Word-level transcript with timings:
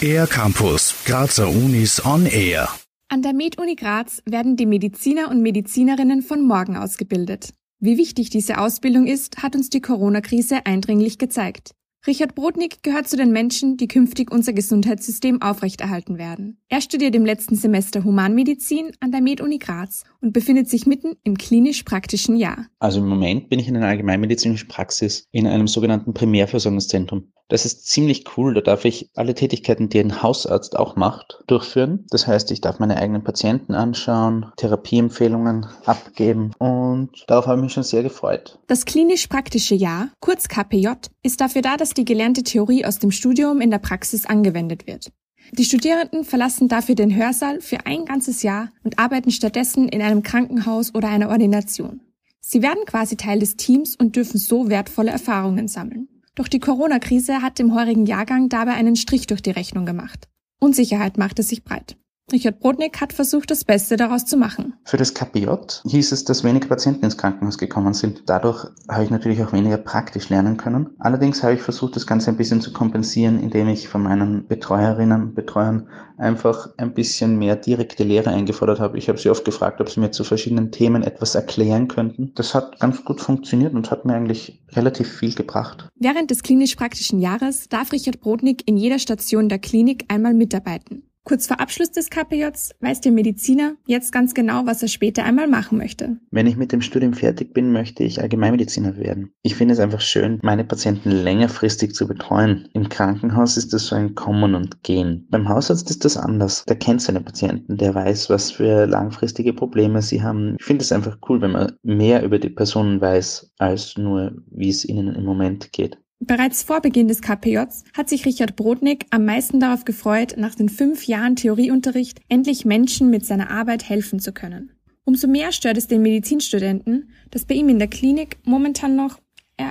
Air 0.00 0.26
Campus, 0.26 0.94
Grazer 1.04 1.48
Unis 1.48 2.04
on 2.04 2.26
Air. 2.26 2.68
An 3.08 3.22
der 3.22 3.32
Med-Uni 3.32 3.74
Graz 3.74 4.22
werden 4.24 4.56
die 4.56 4.66
Mediziner 4.66 5.30
und 5.30 5.42
Medizinerinnen 5.42 6.22
von 6.22 6.46
morgen 6.46 6.76
ausgebildet. 6.76 7.50
Wie 7.78 7.98
wichtig 7.98 8.30
diese 8.30 8.58
Ausbildung 8.58 9.06
ist, 9.06 9.42
hat 9.42 9.54
uns 9.54 9.68
die 9.68 9.80
Corona-Krise 9.80 10.64
eindringlich 10.64 11.18
gezeigt. 11.18 11.72
Richard 12.06 12.36
Brodnik 12.36 12.84
gehört 12.84 13.08
zu 13.08 13.16
den 13.16 13.32
Menschen, 13.32 13.76
die 13.76 13.88
künftig 13.88 14.30
unser 14.30 14.52
Gesundheitssystem 14.52 15.42
aufrechterhalten 15.42 16.18
werden. 16.18 16.58
Er 16.68 16.80
studiert 16.80 17.16
im 17.16 17.24
letzten 17.24 17.56
Semester 17.56 18.04
Humanmedizin 18.04 18.92
an 19.00 19.10
der 19.10 19.20
Med-Uni 19.20 19.58
Graz 19.58 20.04
und 20.20 20.32
befindet 20.32 20.68
sich 20.68 20.86
mitten 20.86 21.16
im 21.24 21.36
klinisch-praktischen 21.36 22.36
Jahr. 22.36 22.66
Also 22.78 23.00
im 23.00 23.08
Moment 23.08 23.48
bin 23.48 23.58
ich 23.58 23.66
in 23.66 23.76
einer 23.76 23.88
allgemeinmedizinischen 23.88 24.68
Praxis 24.68 25.26
in 25.32 25.48
einem 25.48 25.66
sogenannten 25.66 26.14
Primärversorgungszentrum. 26.14 27.32
Das 27.48 27.64
ist 27.64 27.86
ziemlich 27.86 28.24
cool. 28.36 28.54
Da 28.54 28.60
darf 28.60 28.84
ich 28.84 29.10
alle 29.14 29.34
Tätigkeiten, 29.34 29.88
die 29.88 30.00
ein 30.00 30.22
Hausarzt 30.22 30.76
auch 30.76 30.96
macht, 30.96 31.44
durchführen. 31.46 32.04
Das 32.10 32.26
heißt, 32.26 32.50
ich 32.50 32.60
darf 32.60 32.78
meine 32.78 32.96
eigenen 32.96 33.22
Patienten 33.22 33.74
anschauen, 33.74 34.46
Therapieempfehlungen 34.56 35.66
abgeben 35.84 36.52
und 36.58 37.10
darauf 37.28 37.46
habe 37.46 37.58
ich 37.58 37.64
mich 37.64 37.72
schon 37.72 37.82
sehr 37.84 38.02
gefreut. 38.02 38.58
Das 38.66 38.84
klinisch-praktische 38.84 39.74
Jahr, 39.74 40.08
kurz 40.20 40.48
KPJ, 40.48 40.88
ist 41.22 41.40
dafür 41.40 41.62
da, 41.62 41.76
dass 41.76 41.90
die 41.90 42.04
gelernte 42.04 42.42
Theorie 42.42 42.84
aus 42.84 42.98
dem 42.98 43.12
Studium 43.12 43.60
in 43.60 43.70
der 43.70 43.78
Praxis 43.78 44.26
angewendet 44.26 44.86
wird. 44.86 45.12
Die 45.52 45.64
Studierenden 45.64 46.24
verlassen 46.24 46.66
dafür 46.66 46.96
den 46.96 47.14
Hörsaal 47.14 47.60
für 47.60 47.86
ein 47.86 48.04
ganzes 48.04 48.42
Jahr 48.42 48.72
und 48.82 48.98
arbeiten 48.98 49.30
stattdessen 49.30 49.88
in 49.88 50.02
einem 50.02 50.24
Krankenhaus 50.24 50.92
oder 50.94 51.08
einer 51.08 51.28
Ordination. 51.28 52.00
Sie 52.40 52.62
werden 52.62 52.84
quasi 52.86 53.16
Teil 53.16 53.38
des 53.38 53.56
Teams 53.56 53.94
und 53.94 54.16
dürfen 54.16 54.38
so 54.38 54.68
wertvolle 54.68 55.10
Erfahrungen 55.10 55.68
sammeln. 55.68 56.08
Doch 56.36 56.48
die 56.48 56.60
Corona-Krise 56.60 57.42
hat 57.42 57.58
dem 57.58 57.74
heurigen 57.74 58.06
Jahrgang 58.06 58.48
dabei 58.48 58.74
einen 58.74 58.94
Strich 58.94 59.26
durch 59.26 59.42
die 59.42 59.50
Rechnung 59.50 59.86
gemacht. 59.86 60.28
Unsicherheit 60.60 61.18
machte 61.18 61.42
sich 61.42 61.64
breit. 61.64 61.96
Richard 62.32 62.58
Brodnik 62.58 63.00
hat 63.00 63.12
versucht, 63.12 63.52
das 63.52 63.64
Beste 63.64 63.96
daraus 63.96 64.24
zu 64.24 64.36
machen. 64.36 64.74
Für 64.82 64.96
das 64.96 65.14
KPJ 65.14 65.48
hieß 65.86 66.10
es, 66.10 66.24
dass 66.24 66.42
weniger 66.42 66.66
Patienten 66.66 67.04
ins 67.04 67.16
Krankenhaus 67.16 67.56
gekommen 67.56 67.94
sind. 67.94 68.24
Dadurch 68.26 68.66
habe 68.88 69.04
ich 69.04 69.10
natürlich 69.10 69.40
auch 69.44 69.52
weniger 69.52 69.76
praktisch 69.76 70.28
lernen 70.28 70.56
können. 70.56 70.90
Allerdings 70.98 71.44
habe 71.44 71.54
ich 71.54 71.62
versucht, 71.62 71.94
das 71.94 72.04
Ganze 72.04 72.30
ein 72.30 72.36
bisschen 72.36 72.60
zu 72.60 72.72
kompensieren, 72.72 73.38
indem 73.38 73.68
ich 73.68 73.86
von 73.86 74.02
meinen 74.02 74.48
Betreuerinnen 74.48 75.22
und 75.22 75.34
Betreuern 75.36 75.88
einfach 76.18 76.70
ein 76.78 76.94
bisschen 76.94 77.38
mehr 77.38 77.54
direkte 77.54 78.02
Lehre 78.02 78.30
eingefordert 78.30 78.80
habe. 78.80 78.98
Ich 78.98 79.08
habe 79.08 79.18
sie 79.18 79.30
oft 79.30 79.44
gefragt, 79.44 79.80
ob 79.80 79.88
sie 79.88 80.00
mir 80.00 80.10
zu 80.10 80.24
verschiedenen 80.24 80.72
Themen 80.72 81.04
etwas 81.04 81.36
erklären 81.36 81.86
könnten. 81.86 82.32
Das 82.34 82.56
hat 82.56 82.80
ganz 82.80 83.04
gut 83.04 83.20
funktioniert 83.20 83.72
und 83.72 83.92
hat 83.92 84.04
mir 84.04 84.14
eigentlich 84.14 84.64
relativ 84.72 85.06
viel 85.06 85.32
gebracht. 85.32 85.88
Während 85.94 86.32
des 86.32 86.42
klinisch-praktischen 86.42 87.20
Jahres 87.20 87.68
darf 87.68 87.92
Richard 87.92 88.20
Brodnik 88.20 88.66
in 88.66 88.76
jeder 88.76 88.98
Station 88.98 89.48
der 89.48 89.60
Klinik 89.60 90.06
einmal 90.08 90.34
mitarbeiten. 90.34 91.04
Kurz 91.26 91.48
vor 91.48 91.58
Abschluss 91.58 91.90
des 91.90 92.08
KPJs 92.08 92.76
weiß 92.78 93.00
der 93.00 93.10
Mediziner 93.10 93.74
jetzt 93.84 94.12
ganz 94.12 94.32
genau, 94.32 94.64
was 94.64 94.80
er 94.82 94.86
später 94.86 95.24
einmal 95.24 95.48
machen 95.48 95.76
möchte. 95.76 96.18
Wenn 96.30 96.46
ich 96.46 96.56
mit 96.56 96.70
dem 96.70 96.82
Studium 96.82 97.14
fertig 97.14 97.52
bin, 97.52 97.72
möchte 97.72 98.04
ich 98.04 98.22
Allgemeinmediziner 98.22 98.96
werden. 98.96 99.32
Ich 99.42 99.56
finde 99.56 99.74
es 99.74 99.80
einfach 99.80 100.00
schön, 100.00 100.38
meine 100.44 100.62
Patienten 100.62 101.10
längerfristig 101.10 101.96
zu 101.96 102.06
betreuen. 102.06 102.68
Im 102.74 102.88
Krankenhaus 102.88 103.56
ist 103.56 103.72
das 103.72 103.88
so 103.88 103.96
ein 103.96 104.14
Kommen 104.14 104.54
und 104.54 104.84
Gehen. 104.84 105.26
Beim 105.28 105.48
Hausarzt 105.48 105.90
ist 105.90 106.04
das 106.04 106.16
anders. 106.16 106.64
Der 106.66 106.76
kennt 106.76 107.02
seine 107.02 107.20
Patienten, 107.20 107.76
der 107.76 107.92
weiß, 107.92 108.30
was 108.30 108.52
für 108.52 108.86
langfristige 108.86 109.52
Probleme 109.52 110.02
sie 110.02 110.22
haben. 110.22 110.54
Ich 110.60 110.64
finde 110.64 110.84
es 110.84 110.92
einfach 110.92 111.18
cool, 111.28 111.40
wenn 111.40 111.50
man 111.50 111.72
mehr 111.82 112.22
über 112.22 112.38
die 112.38 112.50
Personen 112.50 113.00
weiß, 113.00 113.52
als 113.58 113.98
nur, 113.98 114.32
wie 114.52 114.68
es 114.68 114.84
ihnen 114.84 115.12
im 115.16 115.24
Moment 115.24 115.72
geht. 115.72 115.98
Bereits 116.20 116.62
vor 116.62 116.80
Beginn 116.80 117.08
des 117.08 117.20
KPJs 117.20 117.84
hat 117.94 118.08
sich 118.08 118.24
Richard 118.24 118.56
Brodnik 118.56 119.06
am 119.10 119.26
meisten 119.26 119.60
darauf 119.60 119.84
gefreut, 119.84 120.34
nach 120.38 120.54
den 120.54 120.70
fünf 120.70 121.06
Jahren 121.06 121.36
Theorieunterricht 121.36 122.20
endlich 122.28 122.64
Menschen 122.64 123.10
mit 123.10 123.26
seiner 123.26 123.50
Arbeit 123.50 123.88
helfen 123.88 124.18
zu 124.18 124.32
können. 124.32 124.70
Umso 125.04 125.28
mehr 125.28 125.52
stört 125.52 125.76
es 125.76 125.88
den 125.88 126.02
Medizinstudenten, 126.02 127.10
dass 127.30 127.44
bei 127.44 127.54
ihm 127.54 127.68
in 127.68 127.78
der 127.78 127.88
Klinik 127.88 128.38
momentan 128.44 128.96
noch 128.96 129.20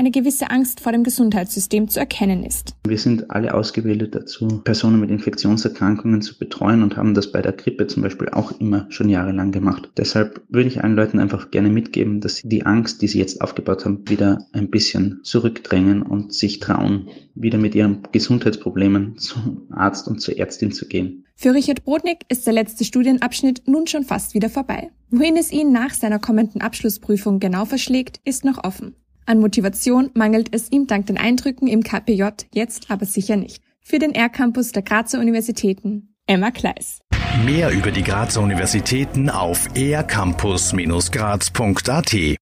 eine 0.00 0.10
gewisse 0.10 0.50
Angst 0.50 0.80
vor 0.80 0.92
dem 0.92 1.04
Gesundheitssystem 1.04 1.88
zu 1.88 2.00
erkennen 2.00 2.42
ist. 2.42 2.74
Wir 2.86 2.96
sind 2.96 3.30
alle 3.30 3.52
ausgebildet 3.52 4.14
dazu, 4.14 4.48
Personen 4.64 4.98
mit 4.98 5.10
Infektionserkrankungen 5.10 6.22
zu 6.22 6.38
betreuen 6.38 6.82
und 6.82 6.96
haben 6.96 7.12
das 7.12 7.30
bei 7.30 7.42
der 7.42 7.52
Grippe 7.52 7.86
zum 7.86 8.02
Beispiel 8.02 8.30
auch 8.30 8.58
immer 8.60 8.86
schon 8.88 9.10
jahrelang 9.10 9.52
gemacht. 9.52 9.90
Deshalb 9.98 10.42
würde 10.48 10.68
ich 10.68 10.82
allen 10.82 10.96
Leuten 10.96 11.18
einfach 11.18 11.50
gerne 11.50 11.68
mitgeben, 11.68 12.20
dass 12.20 12.36
sie 12.36 12.48
die 12.48 12.64
Angst, 12.64 13.02
die 13.02 13.08
sie 13.08 13.18
jetzt 13.18 13.42
aufgebaut 13.42 13.84
haben, 13.84 14.08
wieder 14.08 14.46
ein 14.52 14.70
bisschen 14.70 15.20
zurückdrängen 15.22 16.02
und 16.02 16.32
sich 16.32 16.60
trauen, 16.60 17.08
wieder 17.34 17.58
mit 17.58 17.74
ihren 17.74 18.02
Gesundheitsproblemen 18.10 19.18
zum 19.18 19.66
Arzt 19.70 20.08
und 20.08 20.20
zur 20.20 20.38
Ärztin 20.38 20.72
zu 20.72 20.88
gehen. 20.88 21.26
Für 21.36 21.54
Richard 21.54 21.84
Brodnik 21.84 22.26
ist 22.28 22.46
der 22.46 22.52
letzte 22.52 22.84
Studienabschnitt 22.84 23.62
nun 23.66 23.86
schon 23.86 24.04
fast 24.04 24.34
wieder 24.34 24.50
vorbei. 24.50 24.90
Wohin 25.10 25.36
es 25.36 25.52
ihn 25.52 25.72
nach 25.72 25.94
seiner 25.94 26.18
kommenden 26.18 26.60
Abschlussprüfung 26.60 27.40
genau 27.40 27.64
verschlägt, 27.64 28.20
ist 28.24 28.44
noch 28.44 28.62
offen. 28.62 28.94
An 29.30 29.38
Motivation 29.38 30.10
mangelt 30.14 30.48
es 30.50 30.72
ihm 30.72 30.88
dank 30.88 31.06
den 31.06 31.16
Eindrücken 31.16 31.68
im 31.68 31.84
KPJ 31.84 32.24
jetzt 32.52 32.90
aber 32.90 33.06
sicher 33.06 33.36
nicht. 33.36 33.62
Für 33.80 34.00
den 34.00 34.12
R-Campus 34.12 34.72
der 34.72 34.82
Grazer 34.82 35.20
Universitäten, 35.20 36.16
Emma 36.26 36.50
Kleiss. 36.50 36.98
Mehr 37.44 37.70
über 37.70 37.92
die 37.92 38.02
Grazer 38.02 38.40
Universitäten 38.40 39.30
auf 39.30 39.68
ercampus-graz.at 39.76 42.36